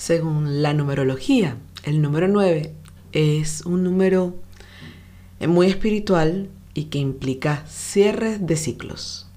[0.00, 2.72] Según la numerología, el número 9
[3.12, 4.34] es un número
[5.46, 9.28] muy espiritual y que implica cierres de ciclos.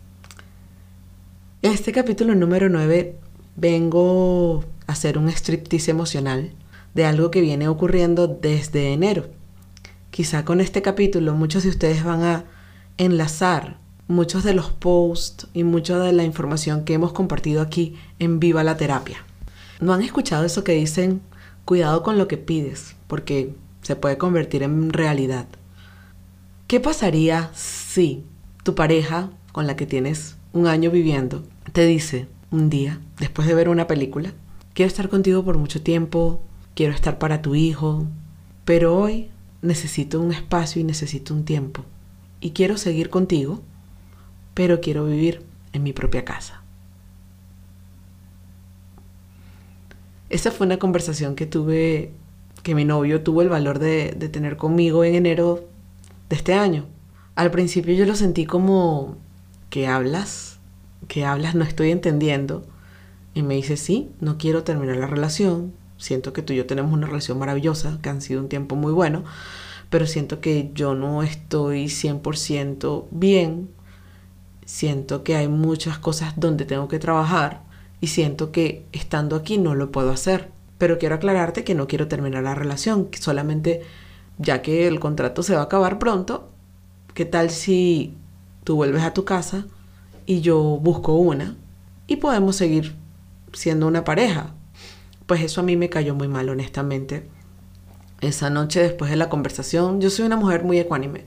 [1.63, 3.13] En este capítulo número 9
[3.57, 6.53] vengo a hacer un striptease emocional
[6.93, 9.25] de algo que viene ocurriendo desde enero.
[10.11, 12.45] Quizá con este capítulo muchos de ustedes van a
[12.97, 18.39] enlazar muchos de los posts y mucha de la información que hemos compartido aquí en
[18.39, 19.25] Viva la Terapia.
[19.80, 21.21] ¿No han escuchado eso que dicen,
[21.66, 25.48] cuidado con lo que pides, porque se puede convertir en realidad?
[26.68, 28.23] ¿Qué pasaría si
[28.63, 33.55] tu pareja con la que tienes un año viviendo te dice un día, después de
[33.55, 34.34] ver una película,
[34.73, 36.41] quiero estar contigo por mucho tiempo,
[36.76, 38.05] quiero estar para tu hijo,
[38.66, 39.30] pero hoy
[39.62, 41.84] necesito un espacio y necesito un tiempo.
[42.41, 43.62] Y quiero seguir contigo,
[44.54, 46.62] pero quiero vivir en mi propia casa.
[50.34, 52.12] Esa fue una conversación que tuve,
[52.64, 55.68] que mi novio tuvo el valor de, tener conmigo en enero
[56.27, 56.88] de este año.
[57.35, 59.18] Al principio yo lo sentí como,
[59.70, 60.57] ¿qué hablas?
[61.07, 61.54] ¿Qué hablas?
[61.54, 62.66] No estoy entendiendo.
[63.35, 65.73] Y me dice, sí, no quiero terminar la relación.
[65.97, 68.91] Siento que tú y yo tenemos una relación maravillosa, que han sido un tiempo muy
[68.91, 69.23] bueno,
[69.91, 73.69] pero siento que yo no estoy 100% bien
[74.66, 77.61] siento que hay muchas cosas donde tengo que trabajar
[78.03, 80.51] y siento que estando aquí no lo puedo hacer.
[80.77, 83.83] Pero quiero aclararte que no quiero terminar la relación, solamente
[84.37, 86.49] ya que el contrato se va a acabar pronto,
[87.13, 88.13] ¿qué tal si
[88.65, 89.67] tú vuelves a tu casa
[90.25, 91.55] y yo busco una
[92.05, 92.93] y podemos seguir
[93.53, 94.53] siendo una pareja?
[95.25, 97.29] Pues eso a mí me cayó muy mal, honestamente.
[98.19, 101.23] Esa noche después de la conversación, yo soy una mujer muy ecuánime.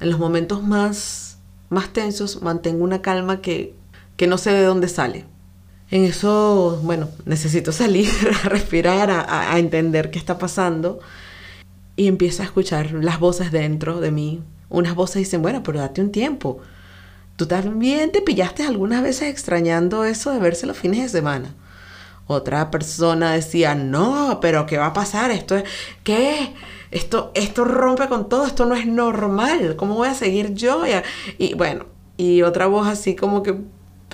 [0.00, 1.38] En los momentos más
[1.68, 3.76] más tensos, mantengo una calma que,
[4.16, 5.37] que no sé de dónde sale.
[5.90, 8.10] En eso, bueno, necesito salir
[8.44, 11.00] a respirar, a, entender qué está pasando.
[11.96, 14.42] Y empiezo a escuchar las voces dentro de mí.
[14.68, 16.60] Unas voces dicen, bueno, pero date un tiempo.
[17.36, 21.54] Tú también te pillaste algunas veces extrañando eso de verse los fines de semana.
[22.26, 25.30] Otra persona decía, no, pero ¿qué va a pasar?
[25.30, 25.64] Esto es,
[26.04, 26.54] ¿qué?
[26.90, 30.82] esto, esto rompe con todo, esto no es normal, ¿cómo voy a seguir yo?
[31.38, 33.56] Y, bueno, y otra voz así como que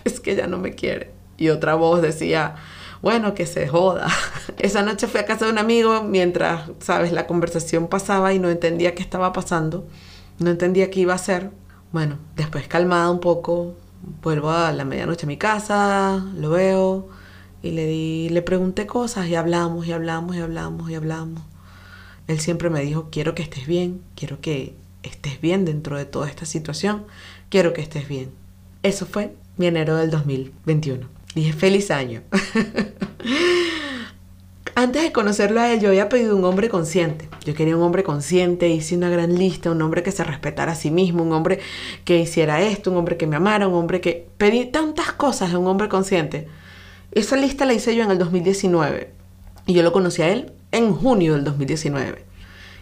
[0.04, 1.13] es que ya no me quiere.
[1.36, 2.56] Y otra voz decía,
[3.02, 4.08] bueno, que se joda.
[4.58, 8.48] Esa noche fui a casa de un amigo mientras, sabes, la conversación pasaba y no
[8.48, 9.86] entendía qué estaba pasando,
[10.38, 11.50] no entendía qué iba a hacer.
[11.92, 13.76] Bueno, después calmada un poco,
[14.22, 17.08] vuelvo a la medianoche a mi casa, lo veo
[17.62, 21.42] y le di, le pregunté cosas y hablamos y hablamos y hablamos y hablamos.
[22.26, 26.28] Él siempre me dijo, quiero que estés bien, quiero que estés bien dentro de toda
[26.28, 27.04] esta situación,
[27.50, 28.30] quiero que estés bien.
[28.82, 31.23] Eso fue mi enero del 2021.
[31.34, 32.22] Dije, feliz año.
[34.76, 37.28] Antes de conocerlo a él, yo había pedido un hombre consciente.
[37.44, 40.74] Yo quería un hombre consciente, hice una gran lista, un hombre que se respetara a
[40.74, 41.60] sí mismo, un hombre
[42.04, 44.26] que hiciera esto, un hombre que me amara, un hombre que...
[44.36, 46.48] Pedí tantas cosas de un hombre consciente.
[47.12, 49.12] Esa lista la hice yo en el 2019
[49.66, 52.24] y yo lo conocí a él en junio del 2019.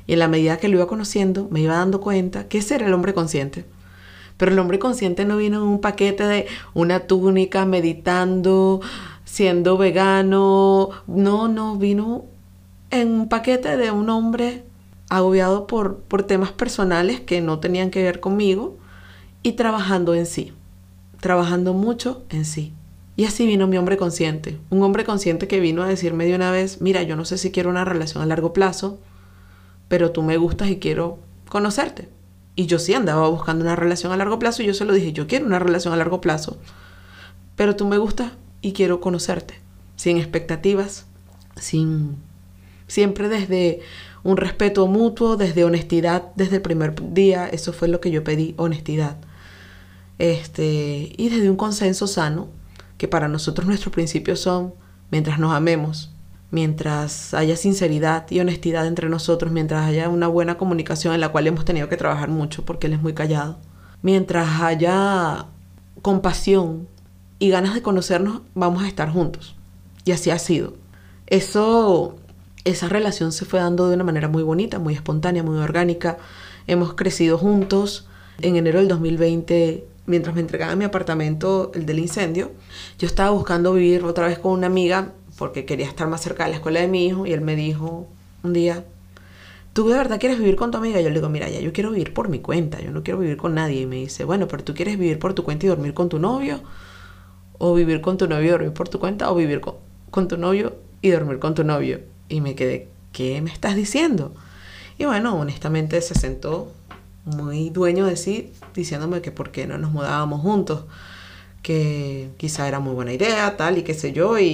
[0.06, 2.86] Y en la medida que lo iba conociendo, me iba dando cuenta que ese era
[2.86, 3.66] el hombre consciente.
[4.36, 8.80] Pero el hombre consciente no vino en un paquete de una túnica, meditando,
[9.24, 10.90] siendo vegano.
[11.06, 12.24] No, no, vino
[12.90, 14.64] en un paquete de un hombre
[15.08, 18.76] agobiado por, por temas personales que no tenían que ver conmigo
[19.42, 20.52] y trabajando en sí,
[21.20, 22.72] trabajando mucho en sí.
[23.14, 26.50] Y así vino mi hombre consciente, un hombre consciente que vino a decirme de una
[26.50, 28.98] vez, mira, yo no sé si quiero una relación a largo plazo,
[29.88, 32.08] pero tú me gustas y quiero conocerte.
[32.54, 35.12] Y yo sí andaba buscando una relación a largo plazo y yo se lo dije,
[35.12, 36.58] yo quiero una relación a largo plazo,
[37.56, 39.54] pero tú me gustas y quiero conocerte,
[39.96, 41.06] sin expectativas,
[41.56, 42.16] sin
[42.86, 43.80] siempre desde
[44.22, 48.54] un respeto mutuo, desde honestidad, desde el primer día, eso fue lo que yo pedí,
[48.58, 49.16] honestidad.
[50.18, 52.48] Este, y desde un consenso sano
[52.98, 54.74] que para nosotros nuestros principios son
[55.10, 56.10] mientras nos amemos,
[56.52, 61.46] mientras haya sinceridad y honestidad entre nosotros, mientras haya una buena comunicación en la cual
[61.46, 63.58] hemos tenido que trabajar mucho porque él es muy callado,
[64.02, 65.46] mientras haya
[66.02, 66.86] compasión
[67.38, 69.56] y ganas de conocernos, vamos a estar juntos.
[70.04, 70.74] Y así ha sido.
[71.26, 72.16] Eso,
[72.64, 76.18] esa relación se fue dando de una manera muy bonita, muy espontánea, muy orgánica.
[76.66, 78.06] Hemos crecido juntos.
[78.42, 82.50] En enero del 2020 mientras me entregaba mi apartamento, el del incendio,
[82.98, 85.12] yo estaba buscando vivir otra vez con una amiga
[85.42, 88.06] porque quería estar más cerca de la escuela de mi hijo y él me dijo
[88.44, 88.84] un día,
[89.72, 91.00] ¿tú de verdad quieres vivir con tu amiga?
[91.00, 93.36] Yo le digo, mira, ya yo quiero vivir por mi cuenta, yo no quiero vivir
[93.36, 93.80] con nadie.
[93.80, 96.20] Y me dice, bueno, pero tú quieres vivir por tu cuenta y dormir con tu
[96.20, 96.60] novio,
[97.58, 99.74] o vivir con tu novio y dormir por tu cuenta, o vivir con,
[100.12, 101.98] con tu novio y dormir con tu novio.
[102.28, 104.32] Y me quedé, ¿qué me estás diciendo?
[104.96, 106.70] Y bueno, honestamente se sentó
[107.24, 110.84] muy dueño de sí, diciéndome que por qué no nos mudábamos juntos,
[111.62, 114.44] que quizá era muy buena idea, tal, y qué sé yo, y,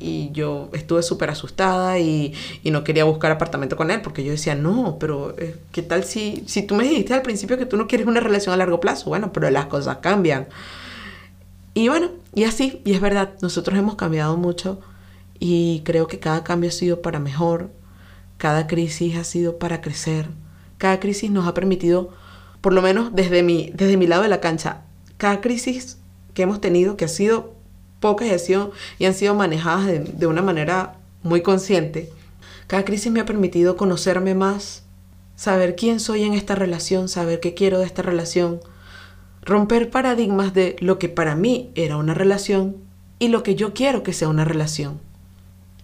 [0.00, 2.32] y, yo estuve súper asustada y,
[2.64, 6.42] no quería buscar apartamento con él, porque yo decía, no, pero eh, ¿qué tal si,
[6.46, 9.10] si tú me dijiste al principio que tú no quieres una relación a largo plazo?
[9.10, 10.48] Bueno, pero las cosas cambian.
[11.74, 14.80] Y bueno, y así, y es verdad, nosotros hemos cambiado mucho
[15.38, 17.70] y creo que cada cambio ha sido para mejor,
[18.38, 20.28] cada crisis ha sido para crecer,
[20.78, 22.10] cada crisis nos ha permitido,
[22.62, 24.82] por lo menos desde mi, desde mi lado de la cancha,
[25.18, 25.98] cada crisis
[26.38, 27.56] que hemos tenido, que ha sido
[27.98, 28.54] pocas y,
[29.00, 30.94] y han sido manejadas de, de una manera
[31.24, 32.12] muy consciente,
[32.68, 34.84] cada crisis me ha permitido conocerme más,
[35.34, 38.60] saber quién soy en esta relación, saber qué quiero de esta relación,
[39.42, 42.76] romper paradigmas de lo que para mí era una relación
[43.18, 45.00] y lo que yo quiero que sea una relación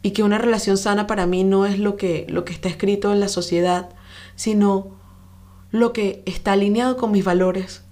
[0.02, 3.12] y que una relación sana para mí no es lo que, lo que está escrito
[3.12, 3.88] en la sociedad,
[4.36, 4.92] sino
[5.72, 7.83] lo que está alineado con mis valores.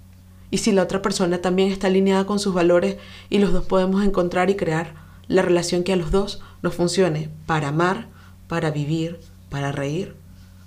[0.53, 2.97] Y si la otra persona también está alineada con sus valores
[3.27, 4.93] y los dos podemos encontrar y crear
[5.27, 8.07] la relación que a los dos nos funcione para amar,
[8.47, 9.19] para vivir,
[9.49, 10.15] para reír,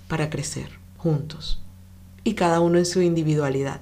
[0.09, 1.61] para crecer juntos.
[2.25, 3.79] Y cada uno en su individualidad.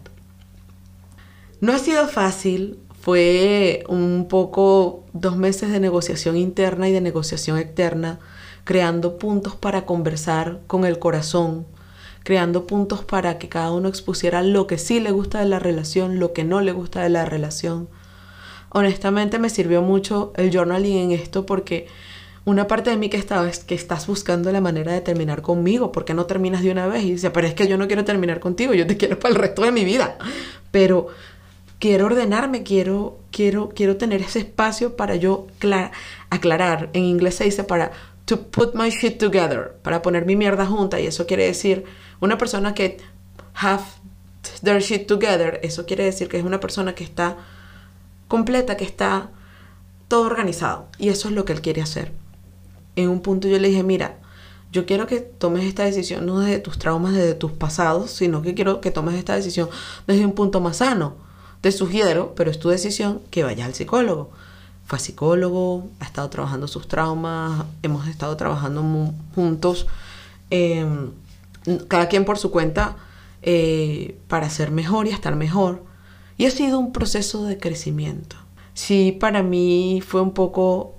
[1.59, 7.57] No ha sido fácil, fue un poco dos meses de negociación interna y de negociación
[7.57, 8.19] externa,
[8.63, 11.65] creando puntos para conversar con el corazón,
[12.25, 16.19] creando puntos para que cada uno expusiera lo que sí le gusta de la relación,
[16.19, 17.87] lo que no le gusta de la relación.
[18.69, 21.87] Honestamente me sirvió mucho el journaling en esto porque
[22.43, 25.91] una parte de mí que estaba es que estás buscando la manera de terminar conmigo,
[25.91, 28.39] porque no terminas de una vez y dice, pero es que yo no quiero terminar
[28.39, 30.17] contigo, yo te quiero para el resto de mi vida.
[30.71, 31.09] Pero
[31.77, 35.45] quiero ordenarme, quiero, quiero, quiero tener ese espacio para yo
[36.31, 36.89] aclarar.
[36.93, 37.91] En inglés se dice para
[38.25, 40.99] to put my shit together, para poner mi mierda junta.
[40.99, 41.85] Y eso quiere decir
[42.19, 42.97] una persona que
[43.55, 43.83] have
[44.63, 45.59] their shit together.
[45.63, 47.37] Eso quiere decir que es una persona que está
[48.27, 49.29] completa, que está
[50.07, 50.87] todo organizado.
[50.97, 52.11] Y eso es lo que él quiere hacer.
[52.95, 54.17] En un punto yo le dije, mira,
[54.71, 58.53] yo quiero que tomes esta decisión no desde tus traumas, desde tus pasados, sino que
[58.53, 59.69] quiero que tomes esta decisión
[60.07, 61.25] desde un punto más sano
[61.65, 64.29] te sugiero, pero es tu decisión, que vayas al psicólogo.
[64.85, 68.83] Fue psicólogo, ha estado trabajando sus traumas, hemos estado trabajando
[69.33, 69.87] juntos,
[70.51, 71.09] em,
[71.87, 72.97] cada quien por su cuenta,
[73.41, 75.83] eh, para ser mejor y estar mejor.
[76.37, 78.35] Y ha sido un proceso de crecimiento.
[78.73, 80.95] Sí, para mí fue un poco,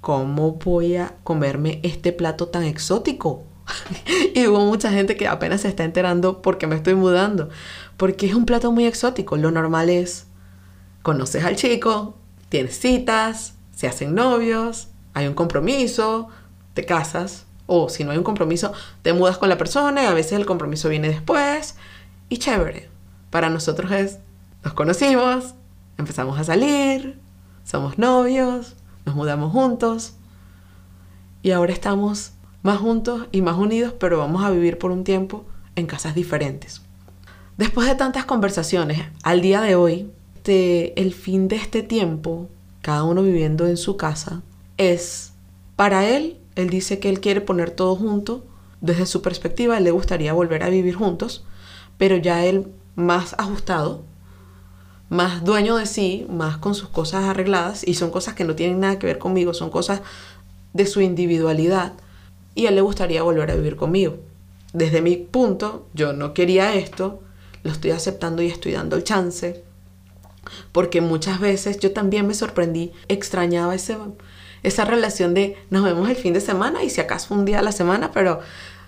[0.00, 3.44] ¿cómo voy a comerme este plato tan exótico?
[4.34, 7.50] y hubo mucha gente que apenas se está enterando porque me estoy mudando
[7.98, 9.36] porque es un plato muy exótico.
[9.36, 10.26] Lo normal es,
[11.02, 12.16] conoces al chico,
[12.48, 16.28] tienes citas, se hacen novios, hay un compromiso,
[16.72, 18.72] te casas, o si no hay un compromiso,
[19.02, 21.76] te mudas con la persona y a veces el compromiso viene después,
[22.28, 22.88] y chévere.
[23.30, 24.18] Para nosotros es,
[24.64, 25.54] nos conocimos,
[25.96, 27.20] empezamos a salir,
[27.62, 28.74] somos novios,
[29.04, 30.14] nos mudamos juntos,
[31.42, 32.32] y ahora estamos
[32.62, 35.44] más juntos y más unidos, pero vamos a vivir por un tiempo
[35.76, 36.82] en casas diferentes.
[37.56, 40.10] Después de tantas conversaciones, al día de hoy,
[40.48, 42.48] el fin de este tiempo,
[42.80, 44.40] cada uno viviendo en su casa,
[44.78, 45.32] es
[45.76, 48.44] para él, él dice que él quiere poner todo junto,
[48.80, 51.44] desde su perspectiva, él le gustaría volver a vivir juntos,
[51.98, 52.66] pero ya él
[52.96, 54.02] más ajustado,
[55.08, 58.80] más dueño de sí, más con sus cosas arregladas, y son cosas que no tienen
[58.80, 60.02] nada que ver conmigo, son cosas
[60.72, 61.92] de su individualidad,
[62.56, 64.16] y él le gustaría volver a vivir conmigo.
[64.72, 67.22] Desde mi punto, yo no quería esto,
[67.62, 69.62] lo estoy aceptando y estoy dando el chance.
[70.72, 73.96] Porque muchas veces yo también me sorprendí, extrañaba ese,
[74.62, 77.62] esa relación de nos vemos el fin de semana y si acaso un día a
[77.62, 78.40] la semana, pero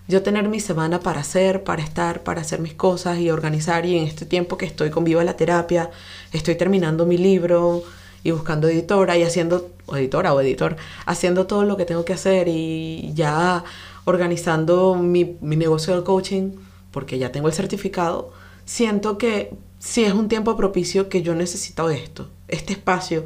[0.08, 3.96] yo tener mi semana para hacer, para estar, para hacer mis cosas y organizar y
[3.96, 5.90] en este tiempo que estoy con Viva la Terapia,
[6.32, 7.84] estoy terminando mi libro
[8.22, 12.12] y buscando editora y haciendo, o editora o editor, haciendo todo lo que tengo que
[12.12, 13.64] hacer y ya
[14.04, 16.52] organizando mi, mi negocio del coaching,
[16.90, 18.32] porque ya tengo el certificado,
[18.64, 23.24] siento que sí es un tiempo propicio que yo necesito esto, este espacio,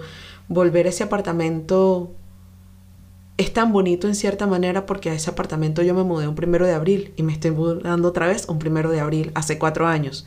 [0.48, 2.12] volver a ese apartamento
[3.36, 6.66] es tan bonito en cierta manera porque a ese apartamento yo me mudé un primero
[6.66, 10.26] de abril y me estoy mudando otra vez un primero de abril, hace cuatro años.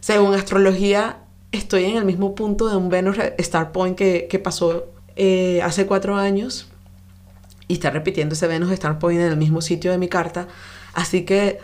[0.00, 1.18] Según astrología,
[1.52, 4.86] estoy en el mismo punto de un Venus Star Point que, que pasó
[5.16, 6.68] eh, hace cuatro años
[7.68, 10.46] y está repitiendo ese Venus Star Point en el mismo sitio de mi carta.
[10.92, 11.58] Así que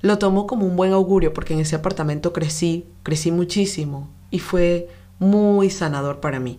[0.00, 4.88] lo tomo como un buen augurio porque en ese apartamento crecí, crecí muchísimo y fue
[5.18, 6.58] muy sanador para mí.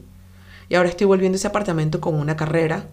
[0.70, 2.88] Y ahora estoy volviendo a ese apartamento con una carrera,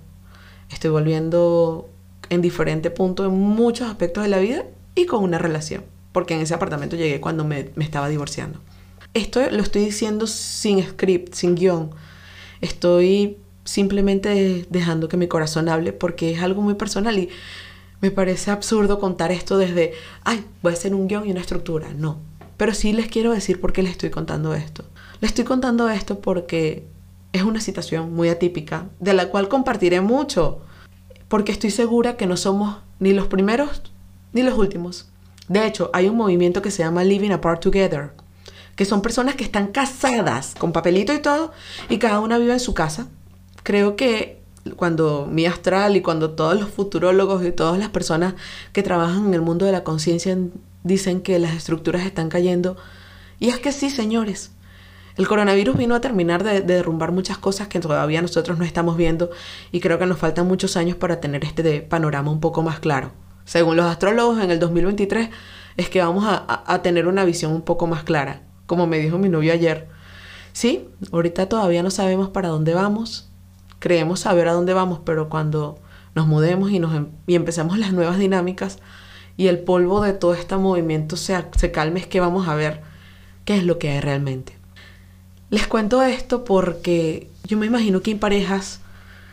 [0.70, 1.88] estoy volviendo
[2.30, 6.40] en diferente punto en muchos aspectos de la vida y con una relación, porque en
[6.40, 8.60] ese apartamento llegué cuando me, me estaba divorciando.
[9.14, 11.90] Esto lo estoy diciendo sin script, sin guion.
[12.60, 17.28] Estoy simplemente dejando que mi corazón hable porque es algo muy personal y
[18.00, 19.92] me parece absurdo contar esto desde,
[20.24, 21.88] ay, voy a hacer un guion y una estructura.
[21.96, 22.18] No.
[22.56, 24.84] Pero sí les quiero decir por qué les estoy contando esto.
[25.20, 26.84] Les estoy contando esto porque
[27.32, 30.60] es una situación muy atípica, de la cual compartiré mucho,
[31.28, 33.82] porque estoy segura que no somos ni los primeros
[34.32, 35.08] ni los últimos.
[35.48, 38.12] De hecho, hay un movimiento que se llama Living Apart Together,
[38.76, 41.52] que son personas que están casadas con papelito y todo,
[41.88, 43.08] y cada una vive en su casa.
[43.62, 44.40] Creo que
[44.76, 48.34] cuando mi astral y cuando todos los futurólogos y todas las personas
[48.72, 50.36] que trabajan en el mundo de la conciencia
[50.84, 52.76] dicen que las estructuras están cayendo,
[53.40, 54.50] y es que sí, señores,
[55.18, 59.30] el coronavirus vino a terminar de, derrumbar muchas cosas que todavía nosotros no estamos viendo
[59.72, 63.10] y creo que nos faltan muchos años para tener este panorama un poco más claro.
[63.44, 65.30] Según los astrólogos, en el 2023
[65.76, 69.28] es que vamos a, tener una visión un poco más clara, como me dijo mi
[69.28, 69.88] novio ayer.
[70.52, 73.28] Sí, ahorita todavía no sabemos para dónde vamos,
[73.80, 75.80] creemos saber a dónde vamos, pero cuando
[76.14, 78.78] nos mudemos y, nos, em, y empecemos las nuevas dinámicas
[79.36, 82.82] y el polvo de todo este movimiento se, se calme, es que vamos a ver
[83.44, 84.57] qué es lo que hay realmente.
[85.50, 88.80] Les cuento esto porque yo me imagino que hay parejas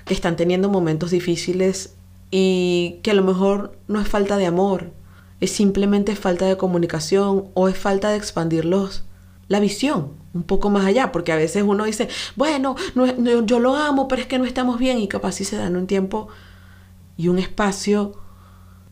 [0.06, 1.96] que están teniendo momentos difíciles
[2.32, 4.92] y que a lo mejor no es falta de amor,
[5.42, 9.04] es simplemente falta de comunicación o es falta de expandirlos
[9.48, 12.76] la visión un poco más allá, porque a veces uno dice, bueno,
[13.46, 15.88] yo lo amo, pero es que no estamos bien y capaz si se dan un
[15.88, 16.28] tiempo
[17.18, 18.14] y un espacio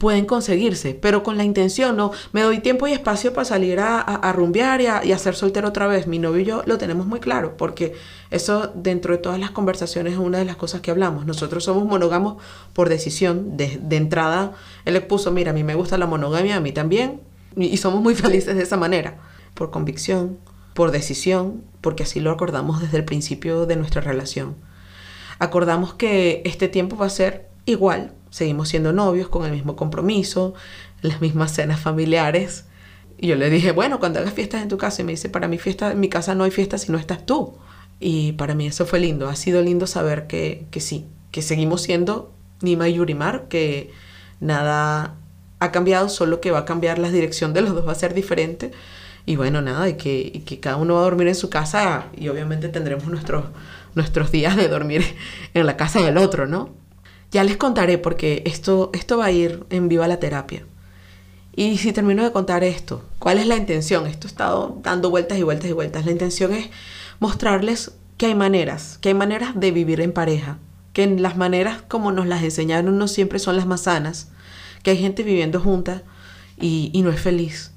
[0.03, 4.01] pueden conseguirse, pero con la intención, no, me doy tiempo y espacio para salir a,
[4.01, 6.07] a, rumbear y a, ser soltero otra vez.
[6.07, 7.93] Mi novio y yo lo tenemos muy claro, porque
[8.29, 11.25] eso dentro de todas las conversaciones es una de las cosas que hablamos.
[11.25, 12.35] Nosotros somos monógamos
[12.73, 14.51] por decisión, de, de entrada,
[14.83, 17.21] él le puso, mira, a mí me gusta la monogamia, a mí también,
[17.55, 19.19] y, y somos muy felices de esa manera,
[19.53, 20.37] por convicción,
[20.73, 24.57] por decisión, porque así lo acordamos desde el principio de nuestra relación.
[25.39, 30.55] Acordamos que este tiempo va a ser igual seguimos siendo novios con el mismo compromiso,
[31.03, 32.65] las mismas cenas familiares.
[33.19, 35.47] Y yo le dije, bueno, cuando hagas fiestas en tu casa, y me dice, para
[35.47, 37.53] mi fiesta, en mi casa no hay fiesta si no estás tú.
[37.99, 41.83] Y para mí eso fue lindo, ha sido lindo saber que, que sí, que seguimos
[41.83, 43.91] siendo Nima y Yurimar, que
[44.39, 45.13] nada
[45.59, 48.15] ha cambiado, solo que va a cambiar la dirección de los dos, va a ser
[48.15, 48.71] diferente.
[49.27, 52.29] Y bueno, nada, y que, que cada uno va a dormir en su casa y
[52.29, 53.45] obviamente tendremos nuestros,
[53.93, 55.03] nuestros días de dormir
[55.53, 56.81] en la casa del otro, ¿no?
[57.33, 60.67] Ya les contaré porque esto, esto va a ir en viva la terapia.
[61.55, 64.05] Y si termino de contar esto, ¿cuál es la intención?
[64.05, 66.05] Esto ha estado dando vueltas y vueltas y vueltas.
[66.05, 66.69] La intención es
[67.19, 70.59] mostrarles que hay maneras, que hay maneras de vivir en pareja,
[70.93, 74.29] que las maneras como nos las enseñaron no siempre son las más sanas,
[74.83, 76.03] que hay gente viviendo junta
[76.59, 77.71] y, y no es feliz.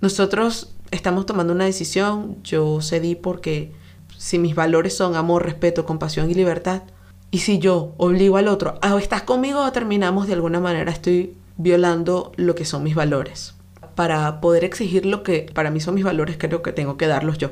[0.00, 3.72] Nosotros estamos tomando una decisión, yo cedí porque
[4.16, 6.82] si mis valores son amor, respeto, compasión y libertad,
[7.30, 11.36] y si yo obligo al otro, ah, estás conmigo o terminamos, de alguna manera estoy
[11.56, 13.54] violando lo que son mis valores.
[13.94, 17.38] Para poder exigir lo que para mí son mis valores, creo que tengo que darlos
[17.38, 17.50] yo.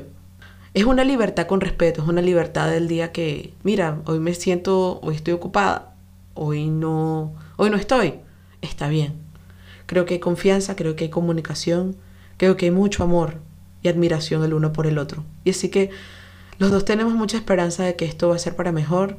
[0.73, 4.99] Es una libertad con respeto, es una libertad del día que, mira, hoy me siento,
[5.01, 5.93] hoy estoy ocupada,
[6.33, 8.15] hoy no, hoy no estoy.
[8.61, 9.13] Está bien.
[9.85, 11.95] Creo que hay confianza, creo que hay comunicación,
[12.37, 13.35] creo que hay mucho amor
[13.83, 15.23] y admiración el uno por el otro.
[15.43, 15.91] Y así que
[16.57, 19.17] los dos tenemos mucha esperanza de que esto va a ser para mejor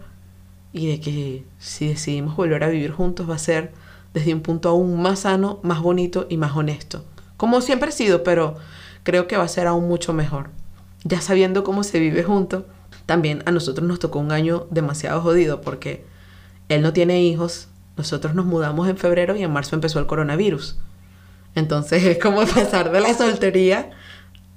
[0.75, 3.73] y de que si decidimos volver a vivir juntos va a ser
[4.13, 7.05] desde un punto aún más sano, más bonito y más honesto.
[7.37, 8.57] Como siempre ha sido, pero
[9.05, 10.51] creo que va a ser aún mucho mejor.
[11.05, 12.67] Ya sabiendo cómo se vive junto,
[13.07, 16.05] también a nosotros nos tocó un año demasiado jodido porque
[16.69, 20.77] él no tiene hijos, nosotros nos mudamos en febrero y en marzo empezó el coronavirus.
[21.55, 23.91] Entonces es como pasar de la soltería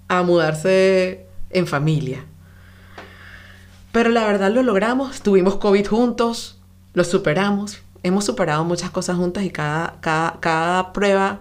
[0.07, 2.25] a mudarse en familia.
[3.98, 6.60] Pero la verdad lo logramos, tuvimos COVID juntos,
[6.94, 11.39] lo superamos, hemos superado muchas cosas juntas y cada, cada, cada prueba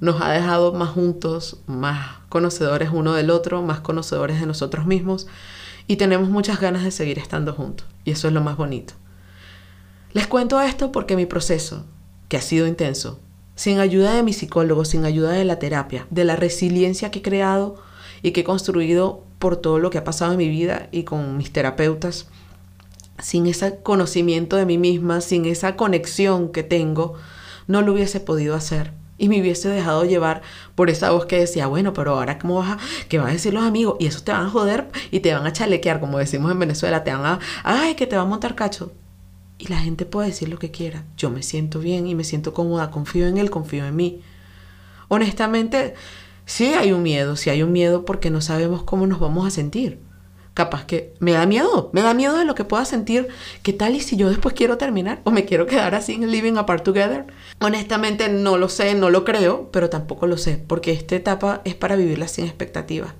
[0.00, 5.26] nos ha dejado más juntos, más conocedores uno del otro, más conocedores de nosotros mismos
[5.88, 8.94] y tenemos muchas ganas de seguir estando juntos y eso es lo más bonito.
[10.14, 11.84] Les cuento esto porque mi proceso,
[12.30, 13.20] que ha sido intenso,
[13.56, 17.22] sin ayuda de mi psicólogo, sin ayuda de la terapia, de la resiliencia que he
[17.22, 17.76] creado
[18.22, 21.36] y que he construido por todo lo que ha pasado en mi vida y con
[21.36, 22.28] mis terapeutas,
[23.18, 27.14] sin ese conocimiento de mí misma, sin esa conexión que tengo,
[27.66, 28.92] no lo hubiese podido hacer.
[29.18, 30.42] Y me hubiese dejado llevar
[30.74, 32.78] por esa voz que decía, bueno, pero ahora cómo vas a,
[33.08, 35.46] qué van a decir los amigos, y eso te van a joder y te van
[35.46, 38.54] a chalequear, como decimos en Venezuela, te van a, ay, que te va a montar
[38.54, 38.92] cacho.
[39.58, 41.04] y la gente puede decir lo que quiera.
[41.16, 44.22] Yo me siento bien y me siento cómoda, confío en él, confío en mí.
[45.08, 45.94] Honestamente,
[46.50, 49.50] sí hay un miedo, sí hay un miedo porque no sabemos cómo nos vamos a
[49.50, 50.00] sentir.
[50.52, 53.28] Capaz que me da miedo, me da miedo de lo que pueda sentir.
[53.62, 56.56] ¿Qué tal y si yo después quiero terminar o me quiero quedar así en Living
[56.56, 57.26] Apart Together?
[57.60, 61.76] Honestamente no lo sé, no lo creo, pero tampoco lo sé, porque esta etapa es
[61.76, 63.14] para vivirla sin expectativas.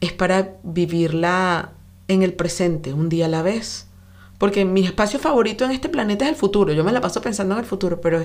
[0.00, 1.72] Es para vivirla
[2.08, 3.86] en el presente, un día a la vez.
[4.38, 6.72] Porque mi espacio favorito en este planeta es el futuro.
[6.72, 8.24] Yo me la paso pensando en el futuro, pero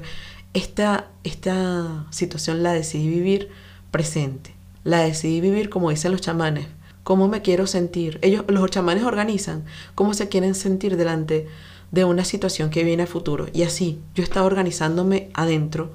[0.53, 3.49] esta, esta situación la decidí vivir
[3.95, 4.53] presente.
[4.83, 6.67] La decidí vivir como dicen los chamanes.
[7.03, 8.19] ¿Cómo me quiero sentir?
[8.23, 9.63] Ellos, los chamanes organizan
[9.95, 11.47] cómo se quieren sentir delante
[11.91, 13.47] de una situación que viene a futuro.
[13.53, 15.93] Y así, yo estaba organizándome adentro.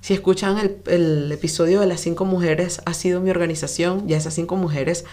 [0.00, 4.08] Si escuchan el, episodio de las cinco mujeres, ha sido mi organización.
[4.08, 5.04] Ya esas cinco mujeres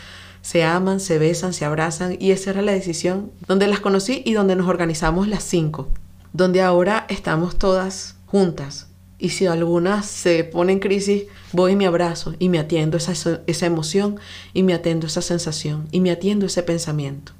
[0.42, 4.32] se aman, se besan, se abrazan y esa era la decisión donde las conocí y
[4.32, 5.90] donde nos organizamos las cinco,
[6.32, 8.88] donde ahora estamos todas juntas.
[9.20, 13.42] Y si alguna se pone en crisis, voy y me abrazo y me atiendo esa,
[13.48, 14.20] esa emoción
[14.54, 17.32] y me atiendo esa sensación y me atiendo ese pensamiento.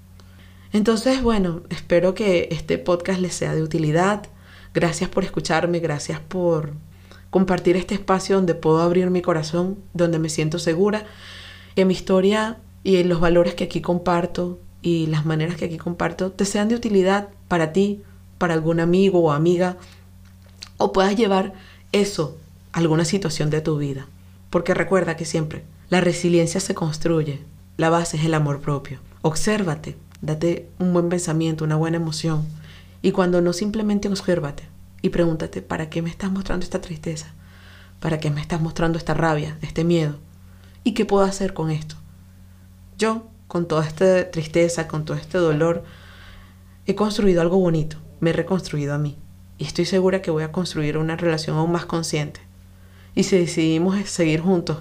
[0.72, 4.24] Entonces, bueno, espero que este podcast les sea de utilidad.
[4.74, 6.74] Gracias por escucharme, gracias por
[7.30, 11.06] compartir este espacio donde puedo abrir mi corazón, donde me siento segura,
[11.76, 16.32] que mi historia y los valores que aquí comparto y las maneras que aquí comparto
[16.32, 18.04] te sean de utilidad para ti,
[18.38, 19.78] para algún amigo o amiga,
[20.78, 21.54] o puedas llevar
[21.92, 22.38] eso
[22.74, 24.08] alguna situación de tu vida.
[24.50, 27.42] Porque recuerda que siempre la resiliencia se construye,
[27.78, 29.00] la base es el amor propio.
[29.22, 32.46] Obsérvate, date un buen pensamiento, una buena emoción.
[33.02, 34.64] Y cuando no simplemente obsérvate
[35.02, 37.34] y pregúntate, ¿para qué me estás mostrando esta tristeza?
[38.00, 40.18] ¿Para qué me estás mostrando esta rabia, este miedo?
[40.84, 41.96] ¿Y qué puedo hacer con esto?
[42.98, 45.84] Yo, con toda esta tristeza, con todo este dolor,
[46.86, 49.18] he construido algo bonito, me he reconstruido a mí.
[49.58, 52.42] Y estoy segura que voy a construir una relación aún más consciente.
[53.16, 54.80] Y si decidimos seguir juntos,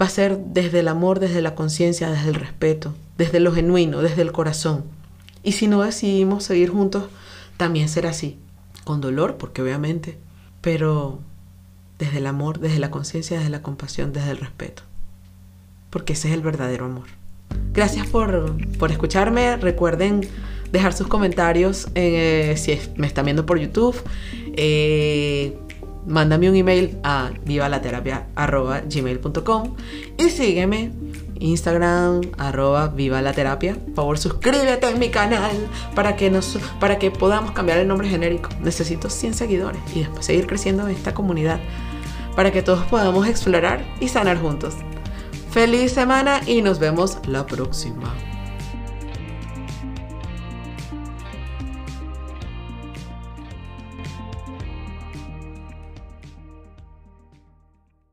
[0.00, 4.00] va a ser desde el amor, desde la conciencia, desde el respeto, desde lo genuino,
[4.00, 4.84] desde el corazón.
[5.42, 7.04] Y si no decidimos seguir juntos,
[7.56, 8.38] también será así.
[8.84, 10.18] Con dolor, porque obviamente,
[10.60, 11.20] pero
[11.98, 14.82] desde el amor, desde la conciencia, desde la compasión, desde el respeto.
[15.90, 17.06] Porque ese es el verdadero amor.
[17.72, 18.56] Gracias por,
[18.90, 19.56] escucharme.
[19.56, 20.28] Recuerden
[20.72, 23.96] dejar sus comentarios eh, si me están viendo por YouTube.
[24.54, 25.58] Eh,
[26.08, 29.76] mándame un email a vivalaterapia.gmail.com
[30.18, 30.90] y sígueme
[31.40, 33.32] Instagram arroba viva la.
[33.32, 35.56] Por favor, suscríbete en mi canal
[35.94, 38.50] para que, nos, para que podamos cambiar el nombre genérico.
[38.60, 41.60] Necesito 100 seguidores y después seguir creciendo en esta comunidad
[42.34, 44.74] para que todos podamos explorar y sanar juntos.
[45.50, 48.27] Feliz semana y nos vemos la próxima.